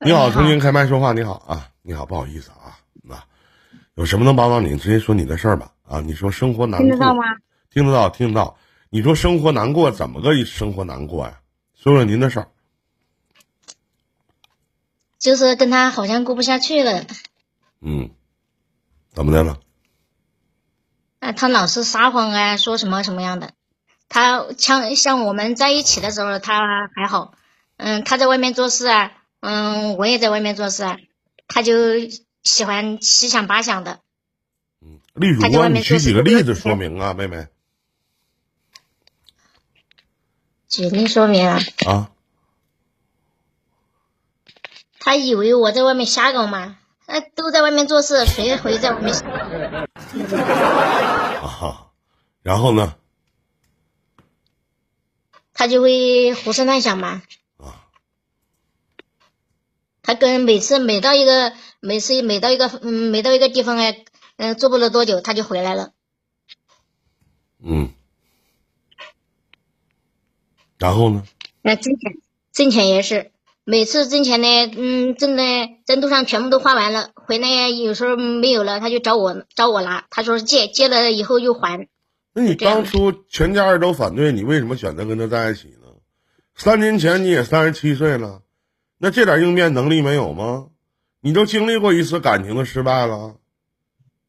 [0.02, 1.12] 你好，重新开麦说话。
[1.12, 3.22] 你好啊，你好，不好意思啊，那
[3.96, 4.74] 有什么能帮到你？
[4.78, 5.72] 直接说你的事儿吧。
[5.86, 7.22] 啊，你说生活难过，听得到吗？
[7.70, 8.56] 听得到，听得到。
[8.88, 11.40] 你说生活难过，怎么个生活难过呀？
[11.78, 12.48] 说说您的事儿。
[15.18, 17.04] 就是跟他好像过不下去了。
[17.82, 18.08] 嗯，
[19.12, 19.58] 怎么的了？
[21.18, 23.52] 啊，他老是撒谎啊，说什么什么样的。
[24.08, 27.34] 他像像我们在一起的时候，他还好。
[27.76, 30.98] 嗯，他在外面做事啊，嗯，我也在外面做事啊，
[31.48, 31.72] 他就
[32.42, 34.00] 喜欢七想八想的。
[34.80, 37.46] 嗯，例如啊，你举几个例子说明啊，妹妹。
[40.68, 41.58] 举例说明啊。
[41.86, 42.10] 啊。
[44.98, 46.76] 他以为我在外面瞎搞嘛？
[47.06, 49.14] 那都在外面做事，谁会在外面？
[51.42, 51.86] 啊，
[52.42, 52.94] 然后呢？
[55.54, 57.22] 他就会胡思乱想嘛。
[60.10, 60.14] 啊。
[60.14, 64.04] 他跟每次每到一个每次每到一个嗯每到一个地方哎
[64.36, 65.92] 嗯做不了多久他就回来了。
[67.62, 67.90] 嗯。
[70.78, 71.22] 然后呢？
[71.62, 72.12] 那挣钱
[72.52, 73.30] 挣钱也是。
[73.64, 75.42] 每次挣钱呢，嗯，挣的
[75.84, 81.86] 在路上全部都花完了，回来有时候没有了，他就找我找我拿，他说借借了以后又还。
[82.32, 85.88] 那你当初全家人都反对你，为什么选择跟他在一起呢？
[86.56, 88.42] 三年前你也三十七岁了，
[89.02, 90.68] 那这点应变能力没有吗？
[91.22, 93.36] 你都经历过一次感情的失败了，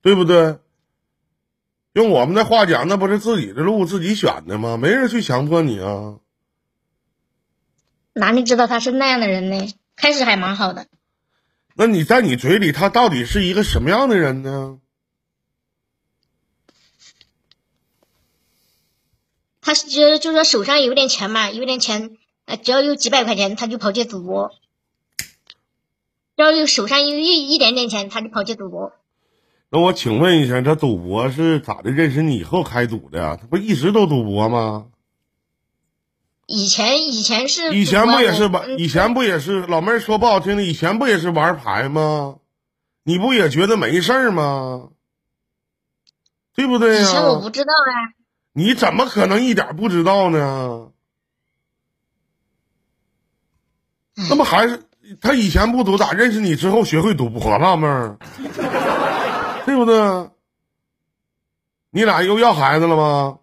[0.00, 0.58] 对不对？
[1.92, 4.78] 用我们的话讲，那不是自己的路自己选的吗？
[4.78, 6.18] 没人去强迫你啊。
[8.14, 9.74] 哪里知道他是那样的人呢？
[9.96, 10.86] 开始还蛮好的。
[11.74, 14.78] 那你在你嘴里，他到底是一个什么样的人呢？
[19.60, 22.16] 他就就说手上有点钱嘛，有点钱，
[22.62, 24.52] 只要有几百块钱，他就跑去赌博。
[26.36, 28.92] 只要有手上有一一点点钱，他就跑去赌博。
[29.70, 31.90] 那我请问一下，他赌博是咋的？
[31.90, 33.36] 认识你以后开赌的？
[33.36, 34.86] 他不一直都赌博吗？
[36.46, 38.78] 以前以前是以前不也是玩？
[38.78, 42.36] 以前不也是老妹儿说不好听的，以前不也是玩牌吗？
[43.02, 44.90] 你不也觉得没事儿吗？
[46.54, 47.02] 对不对呀？
[47.02, 48.14] 以前我不知道啊。
[48.52, 50.90] 你怎么可能一点不知道呢？
[54.16, 54.82] 那不还是
[55.20, 58.16] 他以前不赌，咋认识你之后学会赌博了，妹儿？
[59.66, 60.30] 对不对？
[61.90, 63.38] 你俩又要孩子了吗？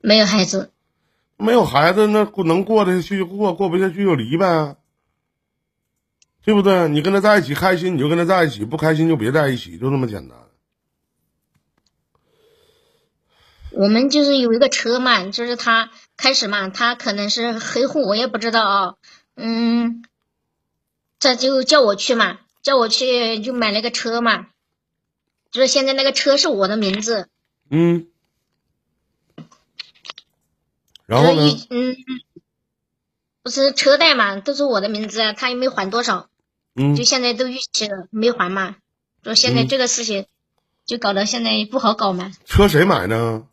[0.00, 0.72] 没有孩子，
[1.36, 4.76] 没有孩子，那能过得下去就过，过不下去就离呗，
[6.44, 6.88] 对不对？
[6.88, 10.38] 你跟他在一起开心，你就跟他在一起；不开心就别在一起，就这么简单。
[13.70, 18.94] 我们就是有一个车嘛，就是他开始嘛，他可能是黑户，我也不知道啊。
[19.36, 20.04] 嗯，
[21.18, 24.46] 这就叫我去嘛，叫我去就买了个车嘛，
[25.50, 27.28] 就是现在那个车是我的名字。
[27.70, 28.08] 嗯。
[31.06, 31.66] 然后呢？
[31.70, 31.96] 嗯，
[33.42, 36.28] 不是车贷嘛，都是我的名字，他也没还多少，
[36.74, 38.76] 嗯，就现在都逾期了，没还嘛，
[39.22, 40.26] 就现在这个事情
[40.84, 42.32] 就搞得现在不好搞嘛。
[42.44, 43.46] 车谁买的？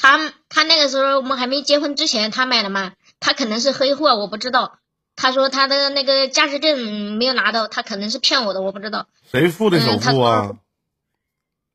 [0.00, 4.78] 他他那个时候我们还没结婚之前他买的嘛，他可能是黑货，我不知道。
[5.14, 9.08] 他说他的那个驾驶证没有拿到，他可能是骗我的，我不知道。
[9.30, 10.56] 谁付的首付啊？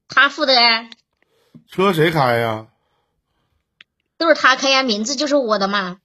[0.07, 0.89] 他付的呀。
[1.69, 2.65] 车谁开呀？
[4.17, 5.99] 都是他开呀，名字就是我的嘛。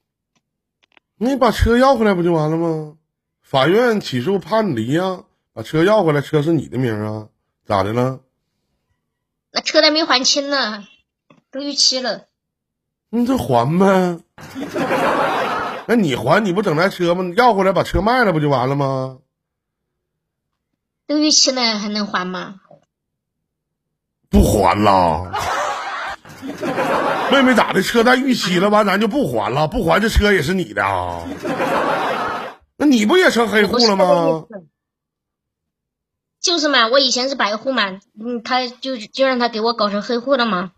[1.16, 2.97] 你把车要回来不就完了吗？
[3.41, 7.28] 法院起诉判离呀，把车要回来，车是你的名啊，
[7.64, 8.20] 咋的了？
[9.53, 10.86] 那车贷没还清呢，
[11.50, 12.27] 都逾期了。
[13.11, 14.21] 你这还呗？
[15.87, 17.33] 那你还你不整台车吗？
[17.37, 19.19] 要回来把车卖了不就完了吗？
[21.06, 22.60] 都逾期了还能还吗？
[24.28, 25.33] 不还了。
[27.33, 27.83] 妹妹咋的？
[27.83, 31.27] 车贷逾期了，完咱就不还了，不还这车也是你的啊？
[32.77, 34.45] 那你不也成黑户了吗？
[36.41, 40.71] 就是嘛，我以前是白户嘛，嗯，他就就让他给我搞成黑户了吗？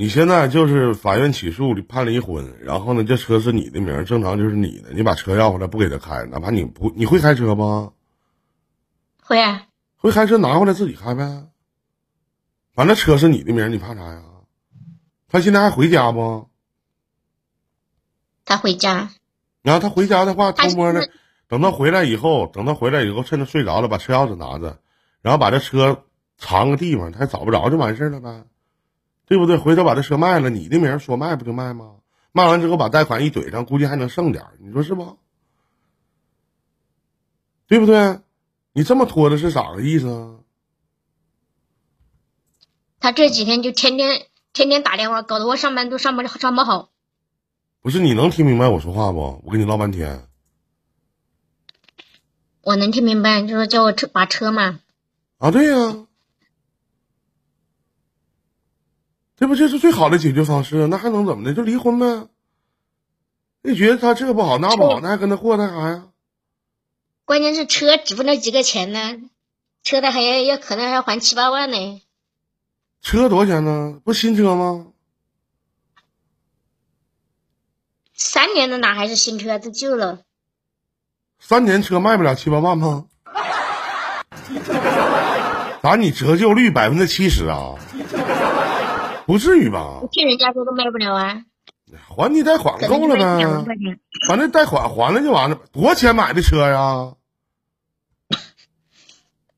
[0.00, 7.90] 你现在就是法院起诉判离婚，然后呢，这车是你的名，正常就是你的，你把车要回来不给他开，哪怕你不你会开车吗？
[9.20, 9.66] 会啊。
[9.96, 11.48] 会开车拿回来自己开呗，
[12.74, 14.22] 反正车是你的名，你怕啥呀？
[15.26, 16.48] 他现在还回家不？
[18.44, 19.10] 他回家。
[19.62, 21.10] 然后他回家的话，偷摸的，
[21.48, 24.78] 等他回来以后，等他回来以后，趁他睡着了，把车钥匙拿着，
[25.22, 26.04] 然后把这车
[26.36, 28.44] 藏个地方，他找不着就完事了呗，
[29.28, 29.56] 对不对？
[29.58, 31.96] 回头把这车卖了，你的名说卖不就卖吗？
[32.32, 35.18] 卖完之后把贷款一怼上，估计还能剩点儿，你说是不？
[37.66, 38.20] 对不对？
[38.72, 40.34] 你这么拖着是咋个意思啊？
[43.00, 46.88] 他这几天就天天天天打电话，搞得我上班都上不了上不好。
[47.80, 49.42] 不是你能听明白我说话不？
[49.44, 50.26] 我跟你唠半天。
[52.62, 54.80] 我能听明白，就说叫我车把车嘛。
[55.38, 56.06] 啊，对呀，
[59.38, 60.88] 这不这是最好的解决方式？
[60.88, 61.54] 那还能怎么的？
[61.54, 62.26] 就离婚呗。
[63.62, 66.08] 你觉得他这不好那不好，那还跟他过那啥呀？
[67.24, 69.16] 关键是车值不了几个钱呢，
[69.84, 72.02] 车的还要要可能还要还七八万呢。
[73.00, 74.00] 车多少钱呢？
[74.04, 74.86] 不新车吗？
[78.14, 80.20] 三年的哪还是新车，都旧了。
[81.38, 83.06] 三年车卖不了七八万吗？
[85.80, 87.74] 咋你折旧率百分之七十啊？
[89.28, 90.00] 不至于吧？
[90.10, 91.42] 听人家说都卖不了啊。
[92.08, 93.68] 还你贷款够了呗，
[94.26, 95.58] 反正贷款还了就完了。
[95.70, 97.12] 多少钱买的车呀？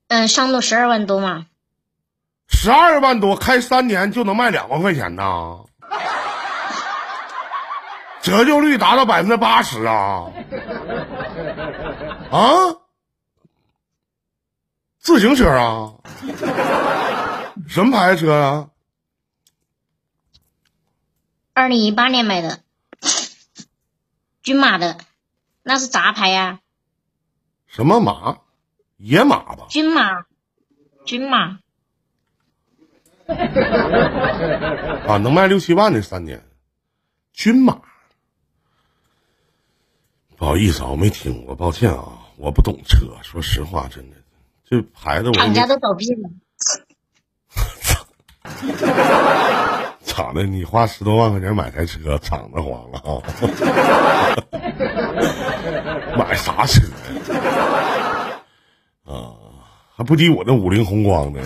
[0.08, 1.46] 嗯，上路十二万多嘛。
[2.48, 5.60] 十二万多，开三年就能卖两万块钱呢？
[8.22, 10.32] 折旧率达到百分之八十啊！
[12.32, 12.74] 啊？
[14.98, 15.92] 自行车啊？
[17.68, 18.66] 什么牌子车啊？
[21.60, 22.60] 二零一八年买的，
[24.42, 24.96] 军马的，
[25.62, 26.58] 那是杂牌呀。
[27.66, 28.38] 什么马？
[28.96, 29.66] 野马吧？
[29.68, 30.24] 军马，
[31.04, 31.58] 军马。
[35.06, 36.42] 啊，能卖六七万的三年，
[37.34, 37.82] 军马。
[40.38, 44.16] 不好意思啊，我没听过，抱歉啊，我不懂车，说实话，真的，
[44.64, 45.34] 这牌子我。
[45.34, 46.30] 厂家都倒闭了。
[50.20, 50.44] 咋的？
[50.44, 53.22] 你花十多万块钱买台车，厂子黄了啊？
[56.14, 58.42] 买啥车呀？
[59.04, 59.32] 啊，
[59.96, 61.40] 还不敌我那五菱宏光呢？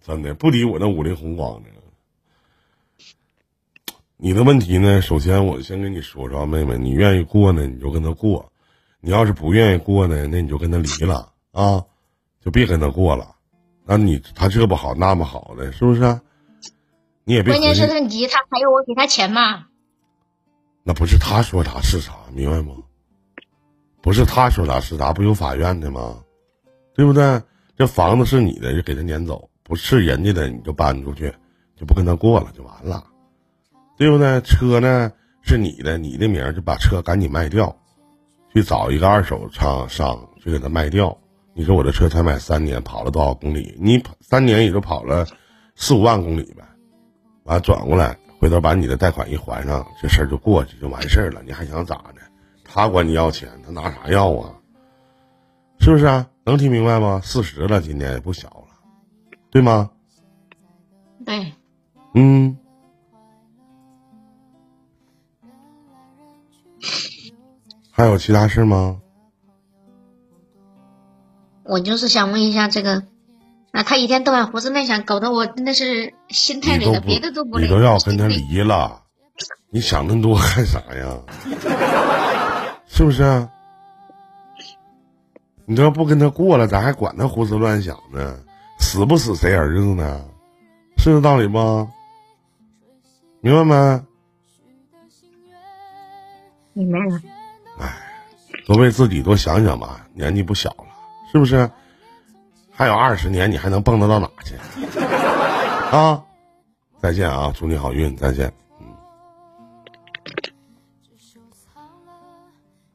[0.00, 1.68] 真的不敌我那五菱宏光呢？
[4.16, 5.02] 你的问题呢？
[5.02, 8.40] 首先，我先跟你说说，妹妹，你愿意过呢，你就跟他过；
[9.00, 11.82] 你要是不愿意过呢，那你就跟他离了啊，
[12.40, 13.34] 就别跟他过了。
[13.84, 16.20] 那你他这不好那不好的，是不是？
[17.30, 19.66] 你也别关键是他离他还要我给他钱嘛？
[20.82, 22.74] 那不是他说啥是啥，明白吗？
[24.02, 26.24] 不是他说啥是啥，不有法院的吗？
[26.92, 27.40] 对不对？
[27.76, 31.32] 这房子是你的，就给他撵走；不是人家的，你就搬出去，
[31.76, 33.04] 就不跟他过了，就完了，
[33.96, 34.40] 对不对？
[34.40, 37.76] 车呢是你的，你的名就把车赶紧卖掉，
[38.52, 41.16] 去找一个二手厂商去给他卖掉。
[41.54, 43.78] 你说我这车才买三年，跑了多少公里？
[43.80, 45.24] 你三年也就跑了
[45.76, 46.64] 四五万公里呗。
[47.50, 51.42] 完转过来，回头把你的贷款一还上，这事儿就过去，就完事儿了。
[51.44, 52.20] 你还想咋的？
[52.64, 54.54] 他管你要钱，他拿啥要啊？
[55.80, 56.28] 是不是啊？
[56.44, 57.20] 能听明白吗？
[57.24, 58.66] 四十了，今年也不小了，
[59.50, 59.90] 对吗？
[61.26, 61.52] 对。
[62.14, 62.56] 嗯。
[67.90, 69.00] 还有其他事吗？
[71.64, 73.02] 我就是想问一下这个。
[73.72, 77.64] 啊，他一天到晚胡思乱想，搞得我真的是心太累了，别的都不累。
[77.64, 79.02] 你都要跟他离了，
[79.70, 81.18] 你想那么多干啥呀？
[82.88, 83.48] 是不是？
[85.66, 88.40] 你这不跟他过了，咱还管他胡思乱想呢？
[88.80, 90.24] 死不死谁儿子呢？
[90.96, 91.88] 是这道理不？
[93.40, 94.02] 明白没？
[96.72, 97.20] 明白了。
[97.78, 97.96] 哎，
[98.66, 100.86] 多为自己多想想吧，年纪不小了，
[101.30, 101.70] 是不是？
[102.80, 104.54] 还有二十年，你还能蹦跶到哪去？
[105.94, 106.22] 啊！
[106.98, 107.52] 再见啊！
[107.54, 108.16] 祝你好运！
[108.16, 108.50] 再见。
[108.80, 108.86] 嗯。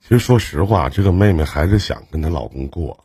[0.02, 3.00] 其实说实话，这个妹妹还是想跟她老公过，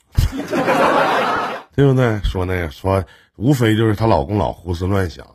[1.77, 2.19] 对不对？
[2.25, 3.05] 说那个说，
[3.37, 5.27] 无非就是她老公老胡思乱想。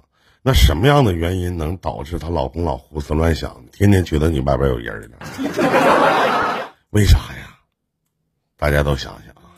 [0.41, 5.17] 那什么样的原因能导致她老公老胡思乱想，天天觉得你外边有人呢？
[6.89, 7.53] 为啥呀？
[8.57, 9.53] 大家都想想啊。